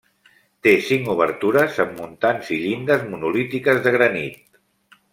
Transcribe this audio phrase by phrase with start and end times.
[0.67, 4.45] Té cinc obertures amb muntants i llindes monolítiques de granit.